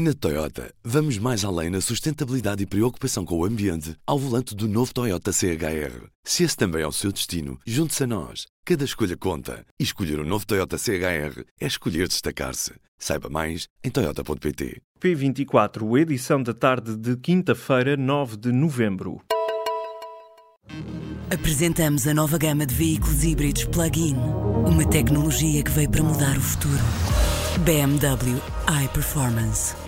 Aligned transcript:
Na 0.00 0.14
Toyota, 0.14 0.72
vamos 0.84 1.18
mais 1.18 1.44
além 1.44 1.70
na 1.70 1.80
sustentabilidade 1.80 2.62
e 2.62 2.66
preocupação 2.66 3.24
com 3.24 3.36
o 3.36 3.44
ambiente 3.44 3.96
ao 4.06 4.16
volante 4.16 4.54
do 4.54 4.68
novo 4.68 4.94
Toyota 4.94 5.32
CHR. 5.32 6.06
Se 6.22 6.44
esse 6.44 6.56
também 6.56 6.82
é 6.82 6.86
o 6.86 6.92
seu 6.92 7.10
destino, 7.10 7.58
junte-se 7.66 8.04
a 8.04 8.06
nós. 8.06 8.46
Cada 8.64 8.84
escolha 8.84 9.16
conta. 9.16 9.66
E 9.76 9.82
escolher 9.82 10.20
o 10.20 10.22
um 10.22 10.24
novo 10.24 10.46
Toyota 10.46 10.78
CHR 10.78 11.42
é 11.60 11.66
escolher 11.66 12.06
destacar-se. 12.06 12.74
Saiba 12.96 13.28
mais 13.28 13.66
em 13.82 13.90
Toyota.pt. 13.90 14.80
P24, 15.00 16.00
edição 16.00 16.44
da 16.44 16.54
tarde 16.54 16.96
de 16.96 17.16
quinta-feira, 17.16 17.96
9 17.96 18.36
de 18.36 18.52
novembro. 18.52 19.20
Apresentamos 21.28 22.06
a 22.06 22.14
nova 22.14 22.38
gama 22.38 22.64
de 22.64 22.72
veículos 22.72 23.24
híbridos 23.24 23.64
plug-in. 23.64 24.14
Uma 24.14 24.88
tecnologia 24.88 25.60
que 25.64 25.72
veio 25.72 25.90
para 25.90 26.04
mudar 26.04 26.38
o 26.38 26.40
futuro. 26.40 26.84
BMW 27.64 28.40
iPerformance. 28.84 29.87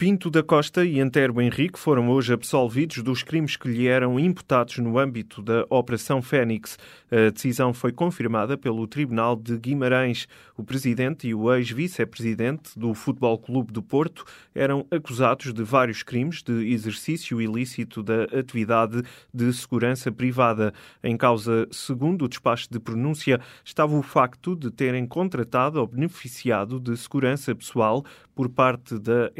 Pinto 0.00 0.30
da 0.30 0.42
Costa 0.42 0.82
e 0.82 0.98
Antero 0.98 1.38
Henrique 1.42 1.78
foram 1.78 2.08
hoje 2.08 2.32
absolvidos 2.32 3.02
dos 3.02 3.22
crimes 3.22 3.54
que 3.54 3.68
lhe 3.68 3.86
eram 3.86 4.18
imputados 4.18 4.78
no 4.78 4.98
âmbito 4.98 5.42
da 5.42 5.66
Operação 5.68 6.22
Fênix. 6.22 6.78
A 7.10 7.28
decisão 7.28 7.74
foi 7.74 7.92
confirmada 7.92 8.56
pelo 8.56 8.86
Tribunal 8.86 9.36
de 9.36 9.58
Guimarães. 9.58 10.26
O 10.56 10.64
presidente 10.64 11.28
e 11.28 11.34
o 11.34 11.54
ex-vice-presidente 11.54 12.78
do 12.78 12.94
Futebol 12.94 13.38
Clube 13.38 13.74
do 13.74 13.82
Porto 13.82 14.24
eram 14.54 14.86
acusados 14.90 15.52
de 15.52 15.62
vários 15.62 16.02
crimes 16.02 16.42
de 16.42 16.72
exercício 16.72 17.38
ilícito 17.38 18.02
da 18.02 18.22
atividade 18.24 19.02
de 19.34 19.52
segurança 19.52 20.10
privada. 20.10 20.72
Em 21.04 21.14
causa, 21.14 21.68
segundo 21.70 22.24
o 22.24 22.28
despacho 22.28 22.68
de 22.70 22.80
pronúncia, 22.80 23.38
estava 23.62 23.94
o 23.94 24.02
facto 24.02 24.56
de 24.56 24.70
terem 24.70 25.06
contratado 25.06 25.78
ou 25.78 25.86
beneficiado 25.86 26.80
de 26.80 26.96
segurança 26.96 27.54
pessoal 27.54 28.02
por 28.34 28.48
parte 28.48 28.98
da 28.98 29.30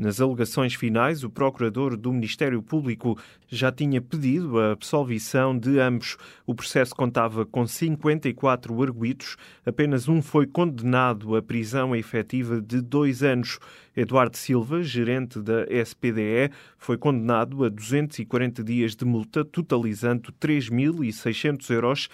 Nas 0.00 0.18
alegações 0.18 0.74
finais, 0.74 1.22
o 1.24 1.28
procurador 1.28 1.94
do 1.94 2.10
Ministério 2.10 2.62
Público 2.62 3.18
já 3.48 3.70
tinha 3.70 4.00
pedido 4.00 4.58
a 4.58 4.72
absolvição 4.72 5.58
de 5.58 5.78
ambos. 5.78 6.16
O 6.46 6.54
processo 6.54 6.94
contava 6.96 7.44
com 7.44 7.66
54 7.66 8.82
arguídos, 8.82 9.36
apenas 9.66 10.08
um 10.08 10.22
foi 10.22 10.46
condenado 10.46 11.36
à 11.36 11.42
prisão 11.42 11.94
efetiva 11.94 12.62
de 12.62 12.80
dois 12.80 13.22
anos. 13.22 13.58
Eduardo 13.94 14.38
Silva, 14.38 14.82
gerente 14.82 15.38
da 15.38 15.66
SPDE, 15.66 16.50
foi 16.78 16.96
condenado 16.96 17.62
a 17.64 17.68
240 17.68 18.64
dias 18.64 18.96
de 18.96 19.04
multa, 19.04 19.44
totalizando 19.44 20.32
3.600 20.40 21.70
euros 21.70 22.08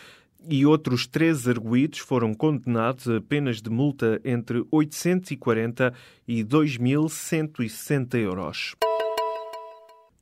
e 0.48 0.64
outros 0.66 1.06
três 1.06 1.48
arguídos 1.48 1.98
foram 1.98 2.34
condenados 2.34 3.08
a 3.08 3.20
penas 3.20 3.60
de 3.60 3.70
multa 3.70 4.20
entre 4.24 4.64
840 4.70 5.92
e 6.26 6.44
2.160 6.44 8.14
euros. 8.18 8.76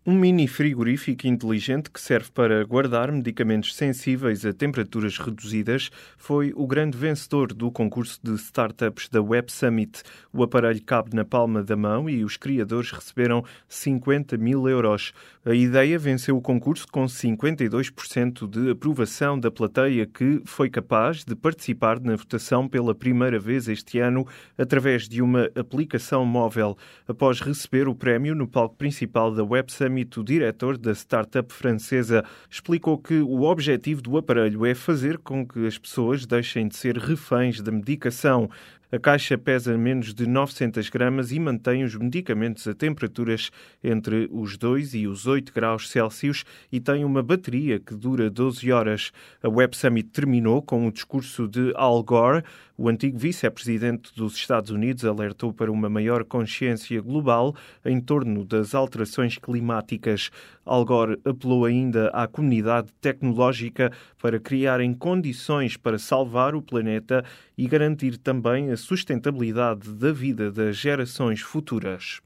Um 0.06 0.18
mini 0.18 0.46
frigorífico 0.46 1.26
inteligente 1.26 1.90
que 1.90 1.98
serve 1.98 2.30
para 2.30 2.62
guardar 2.64 3.10
medicamentos 3.10 3.74
sensíveis 3.74 4.44
a 4.44 4.52
temperaturas 4.52 5.16
reduzidas 5.16 5.90
foi 6.18 6.52
o 6.54 6.66
grande 6.66 6.98
vencedor 6.98 7.54
do 7.54 7.72
concurso 7.72 8.20
de 8.22 8.34
startups 8.34 9.08
da 9.08 9.22
Web 9.22 9.50
Summit. 9.50 10.02
O 10.30 10.42
aparelho 10.42 10.82
cabe 10.84 11.16
na 11.16 11.24
palma 11.24 11.62
da 11.62 11.74
mão 11.74 12.06
e 12.06 12.22
os 12.22 12.36
criadores 12.36 12.90
receberam 12.90 13.42
50 13.66 14.36
mil 14.36 14.68
euros. 14.68 15.14
A 15.46 15.54
ideia 15.54 15.98
venceu 15.98 16.38
o 16.38 16.40
concurso 16.40 16.86
com 16.90 17.04
52% 17.04 18.48
de 18.48 18.70
aprovação 18.70 19.38
da 19.38 19.50
plateia 19.50 20.06
que 20.06 20.40
foi 20.46 20.70
capaz 20.70 21.22
de 21.22 21.36
participar 21.36 22.00
na 22.00 22.16
votação 22.16 22.66
pela 22.66 22.94
primeira 22.94 23.38
vez 23.38 23.68
este 23.68 23.98
ano 23.98 24.26
através 24.56 25.06
de 25.06 25.20
uma 25.20 25.50
aplicação 25.54 26.24
móvel. 26.24 26.78
Após 27.06 27.42
receber 27.42 27.88
o 27.88 27.94
prémio 27.94 28.34
no 28.34 28.48
palco 28.48 28.74
principal 28.76 29.34
da 29.34 29.44
Web 29.44 29.70
Summit, 29.70 30.18
o 30.18 30.24
diretor 30.24 30.78
da 30.78 30.92
startup 30.92 31.52
francesa, 31.52 32.24
explicou 32.48 32.96
que 32.96 33.20
o 33.20 33.42
objetivo 33.42 34.00
do 34.00 34.16
aparelho 34.16 34.64
é 34.64 34.74
fazer 34.74 35.18
com 35.18 35.46
que 35.46 35.66
as 35.66 35.76
pessoas 35.76 36.24
deixem 36.24 36.68
de 36.68 36.74
ser 36.74 36.96
reféns 36.96 37.60
da 37.60 37.70
medicação. 37.70 38.48
A 38.94 38.98
caixa 39.00 39.36
pesa 39.36 39.76
menos 39.76 40.14
de 40.14 40.24
900 40.24 40.88
gramas 40.88 41.32
e 41.32 41.40
mantém 41.40 41.82
os 41.82 41.96
medicamentos 41.96 42.68
a 42.68 42.74
temperaturas 42.74 43.50
entre 43.82 44.28
os 44.30 44.56
2 44.56 44.94
e 44.94 45.08
os 45.08 45.26
8 45.26 45.52
graus 45.52 45.90
Celsius 45.90 46.44
e 46.70 46.78
tem 46.78 47.04
uma 47.04 47.20
bateria 47.20 47.80
que 47.80 47.92
dura 47.92 48.30
12 48.30 48.70
horas. 48.70 49.10
A 49.42 49.48
Web 49.48 49.76
Summit 49.76 50.10
terminou 50.10 50.62
com 50.62 50.86
o 50.86 50.92
discurso 50.92 51.48
de 51.48 51.72
Al 51.74 52.04
Gore. 52.04 52.44
O 52.76 52.88
antigo 52.88 53.18
vice-presidente 53.18 54.12
dos 54.14 54.36
Estados 54.36 54.70
Unidos 54.70 55.04
alertou 55.04 55.52
para 55.52 55.72
uma 55.72 55.88
maior 55.88 56.24
consciência 56.24 57.00
global 57.00 57.54
em 57.84 58.00
torno 58.00 58.44
das 58.44 58.76
alterações 58.76 59.38
climáticas. 59.38 60.30
Al 60.64 60.84
Gore 60.84 61.20
apelou 61.24 61.64
ainda 61.64 62.08
à 62.08 62.28
comunidade 62.28 62.92
tecnológica 63.00 63.92
para 64.20 64.40
criarem 64.40 64.94
condições 64.94 65.76
para 65.76 65.98
salvar 65.98 66.54
o 66.54 66.62
planeta 66.62 67.24
e 67.56 67.66
garantir 67.66 68.18
também 68.18 68.70
a 68.70 68.76
sustentabilidade 68.76 69.92
da 69.92 70.12
vida 70.12 70.50
das 70.50 70.76
gerações 70.76 71.40
futuras. 71.40 72.20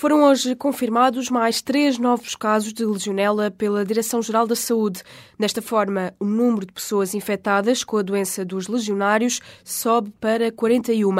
Foram 0.00 0.22
hoje 0.22 0.54
confirmados 0.54 1.28
mais 1.28 1.60
três 1.60 1.98
novos 1.98 2.36
casos 2.36 2.72
de 2.72 2.84
legionela 2.84 3.50
pela 3.50 3.84
Direção-Geral 3.84 4.46
da 4.46 4.54
Saúde. 4.54 5.02
Desta 5.36 5.60
forma, 5.60 6.14
o 6.20 6.24
número 6.24 6.64
de 6.64 6.72
pessoas 6.72 7.14
infectadas 7.14 7.82
com 7.82 7.96
a 7.96 8.02
doença 8.02 8.44
dos 8.44 8.68
legionários 8.68 9.40
sobe 9.64 10.12
para 10.20 10.52
41. 10.52 11.10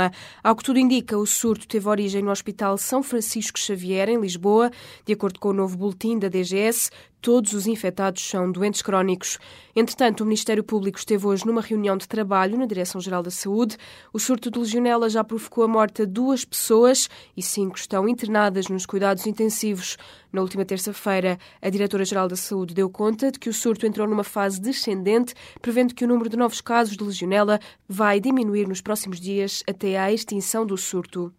Ao 0.44 0.54
que 0.54 0.62
tudo 0.62 0.78
indica, 0.78 1.18
o 1.18 1.26
surto 1.26 1.66
teve 1.66 1.88
origem 1.88 2.22
no 2.22 2.30
Hospital 2.30 2.78
São 2.78 3.02
Francisco 3.02 3.58
Xavier, 3.58 4.08
em 4.08 4.20
Lisboa. 4.20 4.70
De 5.04 5.12
acordo 5.12 5.40
com 5.40 5.48
o 5.48 5.52
novo 5.52 5.76
boletim 5.76 6.16
da 6.16 6.28
DGS, 6.28 6.92
Todos 7.20 7.52
os 7.52 7.66
infectados 7.66 8.22
são 8.22 8.50
doentes 8.50 8.80
crónicos. 8.80 9.38
Entretanto, 9.74 10.20
o 10.20 10.24
Ministério 10.24 10.62
Público 10.62 10.98
esteve 10.98 11.26
hoje 11.26 11.44
numa 11.44 11.60
reunião 11.60 11.96
de 11.96 12.06
trabalho 12.06 12.56
na 12.56 12.64
Direção-Geral 12.64 13.24
da 13.24 13.30
Saúde. 13.30 13.76
O 14.12 14.20
surto 14.20 14.50
de 14.50 14.58
legionela 14.58 15.10
já 15.10 15.24
provocou 15.24 15.64
a 15.64 15.68
morte 15.68 16.06
de 16.06 16.12
duas 16.12 16.44
pessoas 16.44 17.08
e 17.36 17.42
cinco 17.42 17.76
estão 17.76 18.08
internadas 18.08 18.68
nos 18.68 18.86
cuidados 18.86 19.26
intensivos. 19.26 19.96
Na 20.32 20.42
última 20.42 20.64
terça-feira, 20.64 21.38
a 21.60 21.68
Diretora-Geral 21.68 22.28
da 22.28 22.36
Saúde 22.36 22.72
deu 22.72 22.88
conta 22.88 23.32
de 23.32 23.38
que 23.38 23.48
o 23.48 23.54
surto 23.54 23.84
entrou 23.84 24.06
numa 24.06 24.24
fase 24.24 24.60
descendente, 24.60 25.34
prevendo 25.60 25.94
que 25.94 26.04
o 26.04 26.08
número 26.08 26.30
de 26.30 26.36
novos 26.36 26.60
casos 26.60 26.96
de 26.96 27.02
legionela 27.02 27.58
vai 27.88 28.20
diminuir 28.20 28.68
nos 28.68 28.80
próximos 28.80 29.18
dias 29.18 29.64
até 29.68 29.98
à 29.98 30.12
extinção 30.12 30.64
do 30.64 30.76
surto. 30.76 31.32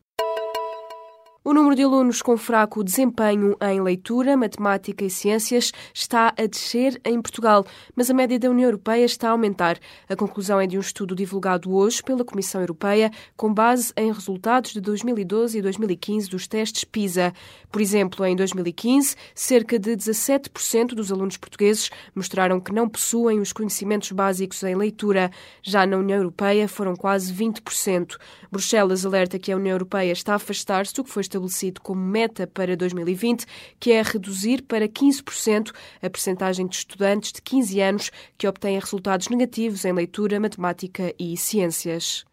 O 1.41 1.53
número 1.53 1.73
de 1.73 1.83
alunos 1.83 2.22
com 2.22 2.35
fraco 2.35 2.83
desempenho 2.83 3.55
em 3.61 3.79
leitura, 3.79 4.35
matemática 4.35 5.05
e 5.05 5.09
ciências 5.09 5.72
está 5.94 6.33
a 6.38 6.45
descer 6.45 7.00
em 7.05 7.22
Portugal, 7.22 7.66
mas 7.95 8.09
a 8.09 8.13
média 8.13 8.38
da 8.38 8.50
União 8.50 8.67
Europeia 8.67 9.05
está 9.05 9.29
a 9.29 9.31
aumentar. 9.31 9.79
A 10.09 10.17
conclusão 10.17 10.59
é 10.59 10.67
de 10.67 10.78
um 10.78 10.81
estudo 10.81 11.16
divulgado 11.16 11.73
hoje 11.73 12.03
pela 12.03 12.25
Comissão 12.25 12.59
Europeia, 12.59 13.09
com 13.38 13.53
base 13.53 13.94
em 13.95 14.11
resultados 14.11 14.73
de 14.73 14.81
2012 14.81 15.57
e 15.57 15.61
2015 15.61 16.29
dos 16.29 16.45
testes 16.45 16.83
PISA. 16.83 17.33
Por 17.72 17.79
exemplo, 17.79 18.25
em 18.25 18.35
2015, 18.35 19.16
cerca 19.33 19.79
de 19.79 19.91
17% 19.95 20.88
dos 20.88 21.09
alunos 21.09 21.38
portugueses 21.38 21.89
mostraram 22.13 22.59
que 22.59 22.73
não 22.73 22.89
possuem 22.89 23.39
os 23.39 23.53
conhecimentos 23.53 24.11
básicos 24.11 24.61
em 24.63 24.75
leitura. 24.75 25.31
Já 25.63 25.85
na 25.85 25.95
União 25.95 26.17
Europeia, 26.17 26.67
foram 26.67 26.97
quase 26.97 27.33
20%. 27.33 28.17
Bruxelas 28.51 29.05
alerta 29.05 29.39
que 29.39 29.53
a 29.53 29.55
União 29.55 29.75
Europeia 29.75 30.11
está 30.11 30.33
a 30.33 30.35
afastar-se 30.35 30.94
do 30.94 31.03
que 31.05 31.09
foi 31.09 31.28
estabelecido 31.29 31.81
como 31.81 32.01
meta 32.01 32.47
para 32.47 32.75
2020, 32.75 33.45
que 33.79 33.91
é 33.91 34.01
reduzir 34.01 34.63
para 34.63 34.88
15% 34.88 35.72
a 36.01 36.09
percentagem 36.09 36.67
de 36.67 36.75
estudantes 36.75 37.31
de 37.31 37.41
15 37.41 37.81
anos 37.81 38.12
que 38.38 38.47
obtêm 38.47 38.79
resultados 38.79 39.29
negativos 39.29 39.85
em 39.85 39.94
leitura, 39.94 40.40
matemática 40.40 41.13
e 41.17 41.38
ciências. 41.38 42.28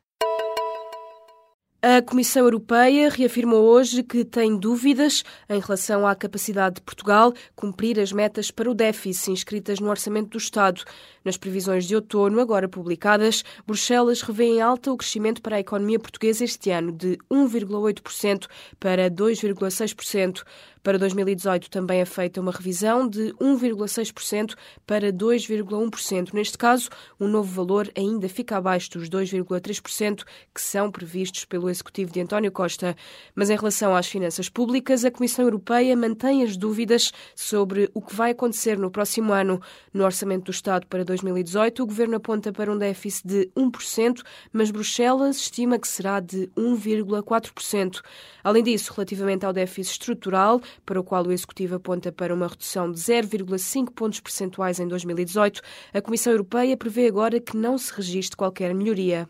A 1.88 2.02
Comissão 2.02 2.42
Europeia 2.42 3.08
reafirmou 3.08 3.62
hoje 3.62 4.02
que 4.02 4.24
tem 4.24 4.58
dúvidas 4.58 5.22
em 5.48 5.60
relação 5.60 6.04
à 6.04 6.16
capacidade 6.16 6.74
de 6.74 6.80
Portugal 6.80 7.32
cumprir 7.54 8.00
as 8.00 8.10
metas 8.10 8.50
para 8.50 8.68
o 8.68 8.74
déficit 8.74 9.30
inscritas 9.30 9.78
no 9.78 9.88
Orçamento 9.88 10.30
do 10.30 10.38
Estado. 10.38 10.82
Nas 11.24 11.36
previsões 11.36 11.84
de 11.86 11.94
outono, 11.94 12.40
agora 12.40 12.68
publicadas, 12.68 13.44
Bruxelas 13.64 14.20
revê 14.20 14.46
em 14.46 14.60
alta 14.60 14.90
o 14.90 14.96
crescimento 14.96 15.40
para 15.40 15.54
a 15.54 15.60
economia 15.60 16.00
portuguesa 16.00 16.42
este 16.42 16.72
ano 16.72 16.90
de 16.90 17.18
1,8% 17.30 18.48
para 18.80 19.08
2,6%. 19.08 20.42
Para 20.86 21.00
2018 21.00 21.68
também 21.68 22.00
é 22.00 22.04
feita 22.04 22.40
uma 22.40 22.52
revisão 22.52 23.08
de 23.08 23.34
1,6% 23.40 24.54
para 24.86 25.12
2,1%. 25.12 26.32
Neste 26.32 26.56
caso, 26.56 26.88
o 27.18 27.26
novo 27.26 27.52
valor 27.52 27.90
ainda 27.98 28.28
fica 28.28 28.56
abaixo 28.56 28.90
dos 28.92 29.10
2,3% 29.10 30.22
que 30.54 30.60
são 30.60 30.88
previstos 30.88 31.44
pelo 31.44 31.68
Executivo 31.68 32.12
de 32.12 32.20
António 32.20 32.52
Costa. 32.52 32.94
Mas 33.34 33.50
em 33.50 33.56
relação 33.56 33.96
às 33.96 34.06
finanças 34.06 34.48
públicas, 34.48 35.04
a 35.04 35.10
Comissão 35.10 35.44
Europeia 35.44 35.96
mantém 35.96 36.44
as 36.44 36.56
dúvidas 36.56 37.10
sobre 37.34 37.90
o 37.92 38.00
que 38.00 38.14
vai 38.14 38.30
acontecer 38.30 38.78
no 38.78 38.88
próximo 38.88 39.32
ano. 39.32 39.60
No 39.92 40.04
Orçamento 40.04 40.44
do 40.44 40.50
Estado 40.52 40.86
para 40.86 41.04
2018, 41.04 41.82
o 41.82 41.86
Governo 41.86 42.14
aponta 42.14 42.52
para 42.52 42.70
um 42.70 42.78
déficit 42.78 43.26
de 43.26 43.50
1%, 43.56 44.22
mas 44.52 44.70
Bruxelas 44.70 45.38
estima 45.38 45.80
que 45.80 45.88
será 45.88 46.20
de 46.20 46.48
1,4%. 46.56 48.02
Além 48.44 48.62
disso, 48.62 48.92
relativamente 48.94 49.44
ao 49.44 49.52
déficit 49.52 49.94
estrutural, 49.94 50.60
para 50.84 51.00
o 51.00 51.04
qual 51.04 51.26
o 51.26 51.32
Executivo 51.32 51.76
aponta 51.76 52.12
para 52.12 52.34
uma 52.34 52.48
redução 52.48 52.90
de 52.90 52.98
0,5 52.98 53.92
pontos 53.92 54.20
percentuais 54.20 54.78
em 54.78 54.88
2018, 54.88 55.62
a 55.94 56.02
Comissão 56.02 56.32
Europeia 56.32 56.76
prevê 56.76 57.06
agora 57.06 57.40
que 57.40 57.56
não 57.56 57.78
se 57.78 57.92
registre 57.94 58.36
qualquer 58.36 58.74
melhoria. 58.74 59.28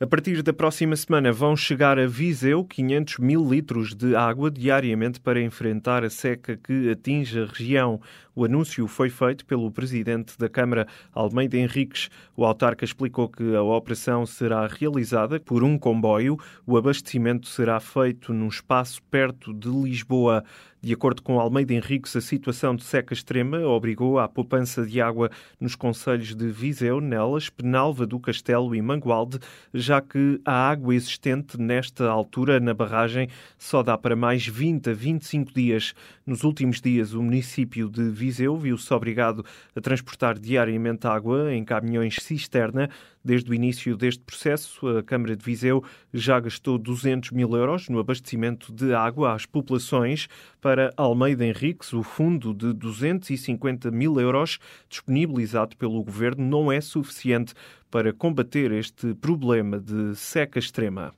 A 0.00 0.06
partir 0.06 0.44
da 0.44 0.52
próxima 0.52 0.94
semana 0.94 1.32
vão 1.32 1.56
chegar 1.56 1.98
a 1.98 2.06
Viseu 2.06 2.64
500 2.64 3.18
mil 3.18 3.44
litros 3.44 3.96
de 3.96 4.14
água 4.14 4.48
diariamente 4.48 5.18
para 5.18 5.42
enfrentar 5.42 6.04
a 6.04 6.10
seca 6.10 6.56
que 6.56 6.88
atinge 6.88 7.40
a 7.40 7.46
região. 7.46 8.00
O 8.38 8.44
anúncio 8.44 8.86
foi 8.86 9.10
feito 9.10 9.44
pelo 9.44 9.68
presidente 9.68 10.38
da 10.38 10.48
Câmara, 10.48 10.86
Almeida 11.12 11.56
Henriques. 11.56 12.08
O 12.36 12.44
autarca 12.44 12.84
explicou 12.84 13.28
que 13.28 13.56
a 13.56 13.62
operação 13.64 14.24
será 14.24 14.64
realizada 14.68 15.40
por 15.40 15.64
um 15.64 15.76
comboio. 15.76 16.38
O 16.64 16.76
abastecimento 16.76 17.48
será 17.48 17.80
feito 17.80 18.32
num 18.32 18.46
espaço 18.46 19.02
perto 19.10 19.52
de 19.52 19.68
Lisboa. 19.68 20.44
De 20.80 20.94
acordo 20.94 21.22
com 21.22 21.40
Almeida 21.40 21.74
Henriques, 21.74 22.14
a 22.14 22.20
situação 22.20 22.76
de 22.76 22.84
seca 22.84 23.12
extrema 23.12 23.58
obrigou 23.66 24.20
à 24.20 24.28
poupança 24.28 24.86
de 24.86 25.00
água 25.00 25.28
nos 25.60 25.74
concelhos 25.74 26.36
de 26.36 26.48
Viseu, 26.52 27.00
Nelas, 27.00 27.50
Penalva 27.50 28.06
do 28.06 28.20
Castelo 28.20 28.72
e 28.72 28.80
Mangualde, 28.80 29.40
já 29.74 30.00
que 30.00 30.40
a 30.44 30.70
água 30.70 30.94
existente 30.94 31.60
nesta 31.60 32.08
altura 32.08 32.60
na 32.60 32.72
barragem 32.72 33.28
só 33.58 33.82
dá 33.82 33.98
para 33.98 34.14
mais 34.14 34.46
20 34.46 34.90
a 34.90 34.94
25 34.94 35.52
dias. 35.52 35.94
Nos 36.24 36.44
últimos 36.44 36.80
dias, 36.80 37.12
o 37.12 37.20
município 37.20 37.88
de 37.90 38.08
Viseu 38.10 38.27
viu-se 38.30 38.92
obrigado 38.92 39.44
a 39.74 39.80
transportar 39.80 40.38
diariamente 40.38 41.06
água 41.06 41.52
em 41.52 41.64
caminhões 41.64 42.16
cisterna 42.20 42.88
Desde 43.28 43.50
o 43.50 43.54
início 43.54 43.94
deste 43.94 44.22
processo, 44.22 44.88
a 44.88 45.02
Câmara 45.02 45.36
de 45.36 45.44
Viseu 45.44 45.84
já 46.14 46.40
gastou 46.40 46.78
200 46.78 47.32
mil 47.32 47.54
euros 47.54 47.88
no 47.90 47.98
abastecimento 47.98 48.72
de 48.72 48.94
água 48.94 49.34
às 49.34 49.44
populações. 49.44 50.28
Para 50.62 50.94
Almeida 50.96 51.44
Henriques, 51.44 51.92
o 51.92 52.02
fundo 52.02 52.54
de 52.54 52.72
250 52.72 53.90
mil 53.90 54.18
euros 54.18 54.58
disponibilizado 54.88 55.76
pelo 55.76 56.02
governo 56.02 56.42
não 56.42 56.72
é 56.72 56.80
suficiente 56.80 57.52
para 57.90 58.14
combater 58.14 58.72
este 58.72 59.14
problema 59.14 59.78
de 59.78 60.16
seca 60.16 60.58
extrema. 60.58 61.12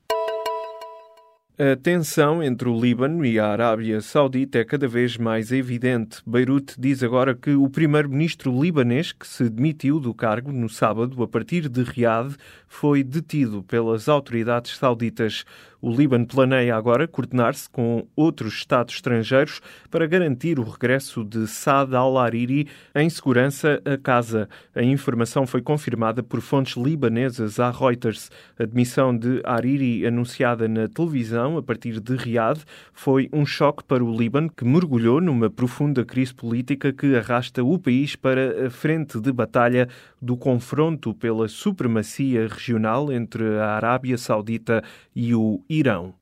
A 1.62 1.76
tensão 1.76 2.42
entre 2.42 2.70
o 2.70 2.80
Líbano 2.80 3.22
e 3.22 3.38
a 3.38 3.48
Arábia 3.48 4.00
Saudita 4.00 4.58
é 4.58 4.64
cada 4.64 4.88
vez 4.88 5.18
mais 5.18 5.52
evidente. 5.52 6.22
Beirute 6.26 6.74
diz 6.78 7.02
agora 7.02 7.34
que 7.34 7.50
o 7.50 7.68
primeiro-ministro 7.68 8.50
libanês, 8.62 9.12
que 9.12 9.26
se 9.26 9.46
demitiu 9.50 10.00
do 10.00 10.14
cargo 10.14 10.50
no 10.50 10.70
sábado 10.70 11.22
a 11.22 11.28
partir 11.28 11.68
de 11.68 11.82
Riad, 11.82 12.34
foi 12.72 13.02
detido 13.02 13.64
pelas 13.64 14.08
autoridades 14.08 14.76
sauditas. 14.76 15.44
O 15.82 15.90
Líbano 15.90 16.26
planeia 16.26 16.76
agora 16.76 17.08
coordenar-se 17.08 17.69
com 17.69 18.06
outros 18.14 18.55
Estados 18.55 18.94
estrangeiros 18.94 19.61
para 19.90 20.06
garantir 20.06 20.58
o 20.58 20.62
regresso 20.62 21.25
de 21.25 21.46
Saad 21.46 21.96
al-Hariri 21.96 22.69
em 22.94 23.08
segurança 23.11 23.82
a 23.84 23.96
casa. 23.96 24.49
A 24.75 24.82
informação 24.82 25.46
foi 25.46 25.62
confirmada 25.62 26.22
por 26.22 26.40
fontes 26.40 26.76
libanesas 26.76 27.58
à 27.58 27.70
Reuters. 27.70 28.31
A 28.58 28.64
demissão 28.67 29.17
de 29.17 29.40
Hariri, 29.43 30.06
anunciada 30.06 30.69
na 30.69 30.87
televisão 30.87 31.56
a 31.56 31.62
partir 31.62 31.99
de 31.99 32.14
Riad, 32.14 32.61
foi 32.93 33.28
um 33.32 33.44
choque 33.44 33.82
para 33.82 34.05
o 34.05 34.17
Líbano, 34.17 34.50
que 34.55 34.64
mergulhou 34.64 35.20
numa 35.20 35.50
profunda 35.50 36.05
crise 36.05 36.34
política 36.34 36.93
que 36.93 37.17
arrasta 37.17 37.64
o 37.64 37.78
país 37.78 38.14
para 38.14 38.67
a 38.67 38.70
frente 38.70 39.19
de 39.19 39.32
batalha 39.32 39.88
do 40.22 40.37
confronto 40.37 41.14
pela 41.14 41.49
supremacia 41.49 42.46
regional 42.60 43.10
entre 43.10 43.58
a 43.58 43.76
Arábia 43.76 44.18
Saudita 44.18 44.84
e 45.14 45.34
o 45.34 45.64
Irão. 45.68 46.14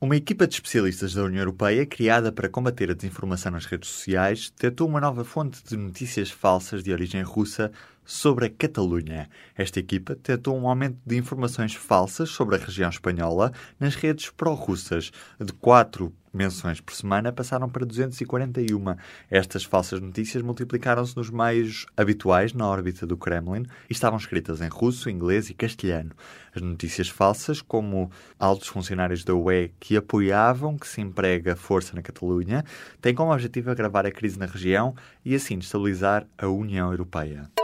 Uma 0.00 0.16
equipa 0.16 0.48
de 0.48 0.54
especialistas 0.54 1.14
da 1.14 1.22
União 1.22 1.40
Europeia, 1.42 1.86
criada 1.86 2.32
para 2.32 2.48
combater 2.48 2.90
a 2.90 2.94
desinformação 2.94 3.52
nas 3.52 3.66
redes 3.66 3.88
sociais, 3.88 4.50
detectou 4.50 4.88
uma 4.88 5.00
nova 5.00 5.24
fonte 5.24 5.62
de 5.64 5.76
notícias 5.76 6.28
falsas 6.28 6.82
de 6.82 6.92
origem 6.92 7.22
russa 7.22 7.70
sobre 8.12 8.44
a 8.44 8.50
Catalunha. 8.50 9.28
Esta 9.56 9.80
equipa 9.80 10.14
detectou 10.14 10.54
um 10.58 10.68
aumento 10.68 10.98
de 11.04 11.16
informações 11.16 11.74
falsas 11.74 12.28
sobre 12.28 12.56
a 12.56 12.58
região 12.58 12.90
espanhola 12.90 13.52
nas 13.80 13.94
redes 13.94 14.28
pró-russas, 14.28 15.10
de 15.40 15.52
quatro 15.54 16.12
menções 16.32 16.80
por 16.80 16.94
semana 16.94 17.32
passaram 17.32 17.70
para 17.70 17.86
241. 17.86 18.96
Estas 19.30 19.64
falsas 19.64 20.00
notícias 20.00 20.42
multiplicaram-se 20.42 21.16
nos 21.16 21.30
meios 21.30 21.86
habituais 21.96 22.52
na 22.52 22.66
órbita 22.66 23.06
do 23.06 23.16
Kremlin 23.16 23.64
e 23.88 23.92
estavam 23.92 24.18
escritas 24.18 24.60
em 24.60 24.68
russo, 24.68 25.08
inglês 25.08 25.48
e 25.48 25.54
castelhano. 25.54 26.10
As 26.54 26.60
notícias 26.60 27.08
falsas, 27.08 27.62
como 27.62 28.10
altos 28.38 28.68
funcionários 28.68 29.24
da 29.24 29.34
UE 29.34 29.72
que 29.80 29.96
apoiavam 29.96 30.76
que 30.76 30.88
se 30.88 31.00
emprega 31.00 31.56
força 31.56 31.96
na 31.96 32.02
Catalunha, 32.02 32.62
têm 33.00 33.14
como 33.14 33.32
objetivo 33.32 33.70
agravar 33.70 34.04
a 34.04 34.10
crise 34.10 34.38
na 34.38 34.46
região 34.46 34.94
e 35.24 35.34
assim 35.34 35.58
destabilizar 35.58 36.26
a 36.36 36.46
União 36.46 36.90
Europeia. 36.90 37.61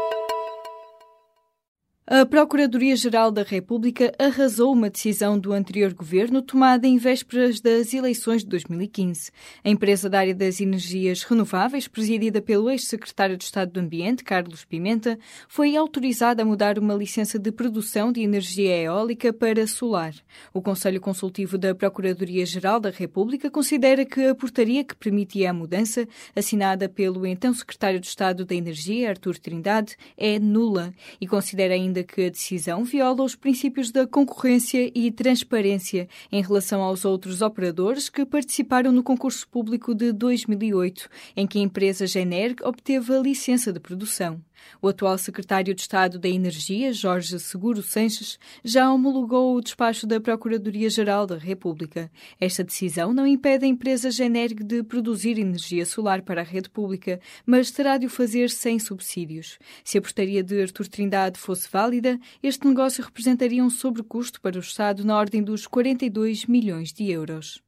A 2.10 2.24
Procuradoria-Geral 2.24 3.30
da 3.30 3.42
República 3.42 4.14
arrasou 4.18 4.72
uma 4.72 4.88
decisão 4.88 5.38
do 5.38 5.52
anterior 5.52 5.92
governo 5.92 6.40
tomada 6.40 6.86
em 6.86 6.96
vésperas 6.96 7.60
das 7.60 7.92
eleições 7.92 8.40
de 8.40 8.48
2015. 8.48 9.30
A 9.62 9.68
empresa 9.68 10.08
da 10.08 10.20
área 10.20 10.34
das 10.34 10.58
energias 10.58 11.22
renováveis, 11.22 11.86
presidida 11.86 12.40
pelo 12.40 12.70
ex-secretário 12.70 13.36
de 13.36 13.44
Estado 13.44 13.72
do 13.72 13.80
Ambiente, 13.80 14.24
Carlos 14.24 14.64
Pimenta, 14.64 15.18
foi 15.46 15.76
autorizada 15.76 16.40
a 16.40 16.46
mudar 16.46 16.78
uma 16.78 16.94
licença 16.94 17.38
de 17.38 17.52
produção 17.52 18.10
de 18.10 18.22
energia 18.22 18.74
eólica 18.84 19.30
para 19.30 19.66
solar. 19.66 20.14
O 20.54 20.62
Conselho 20.62 21.02
Consultivo 21.02 21.58
da 21.58 21.74
Procuradoria-Geral 21.74 22.80
da 22.80 22.88
República 22.88 23.50
considera 23.50 24.06
que 24.06 24.24
a 24.28 24.34
portaria 24.34 24.82
que 24.82 24.96
permitia 24.96 25.50
a 25.50 25.52
mudança, 25.52 26.08
assinada 26.34 26.88
pelo 26.88 27.26
então 27.26 27.52
secretário 27.52 28.00
de 28.00 28.06
Estado 28.06 28.46
da 28.46 28.54
Energia, 28.54 29.10
Artur 29.10 29.38
Trindade, 29.38 29.94
é 30.16 30.38
nula 30.38 30.94
e 31.20 31.28
considera 31.28 31.74
ainda 31.74 31.97
ainda 31.98 32.04
que 32.04 32.26
a 32.26 32.30
decisão 32.30 32.84
viola 32.84 33.22
os 33.22 33.34
princípios 33.34 33.90
da 33.90 34.06
concorrência 34.06 34.90
e 34.94 35.10
transparência 35.10 36.08
em 36.30 36.42
relação 36.42 36.80
aos 36.80 37.04
outros 37.04 37.42
operadores 37.42 38.08
que 38.08 38.24
participaram 38.24 38.92
no 38.92 39.02
concurso 39.02 39.46
público 39.48 39.94
de 39.94 40.12
2008, 40.12 41.08
em 41.36 41.46
que 41.46 41.58
a 41.58 41.62
empresa 41.62 42.06
Generg 42.06 42.62
obteve 42.62 43.14
a 43.14 43.20
licença 43.20 43.72
de 43.72 43.80
produção. 43.80 44.40
O 44.80 44.88
atual 44.88 45.16
secretário 45.18 45.74
de 45.74 45.80
Estado 45.80 46.18
da 46.18 46.28
Energia, 46.28 46.92
Jorge 46.92 47.38
Seguro 47.38 47.82
Sanches, 47.82 48.38
já 48.64 48.92
homologou 48.92 49.54
o 49.54 49.60
despacho 49.60 50.06
da 50.06 50.20
Procuradoria-Geral 50.20 51.26
da 51.26 51.36
República. 51.36 52.10
Esta 52.40 52.64
decisão 52.64 53.12
não 53.12 53.26
impede 53.26 53.64
a 53.64 53.68
empresa 53.68 54.10
Generg 54.10 54.62
de 54.64 54.82
produzir 54.82 55.38
energia 55.38 55.84
solar 55.84 56.22
para 56.22 56.40
a 56.40 56.44
rede 56.44 56.70
pública, 56.70 57.20
mas 57.44 57.70
terá 57.70 57.96
de 57.96 58.06
o 58.06 58.10
fazer 58.10 58.50
sem 58.50 58.78
subsídios. 58.78 59.58
Se 59.84 59.98
a 59.98 60.02
portaria 60.02 60.42
de 60.42 60.62
Artur 60.62 60.88
Trindade 60.88 61.38
fosse 61.38 61.68
válida, 61.70 62.18
este 62.42 62.66
negócio 62.66 63.04
representaria 63.04 63.62
um 63.62 63.70
sobrecusto 63.70 64.40
para 64.40 64.56
o 64.56 64.60
Estado 64.60 65.04
na 65.04 65.16
ordem 65.16 65.42
dos 65.42 65.66
42 65.66 66.46
milhões 66.46 66.92
de 66.92 67.10
euros. 67.10 67.67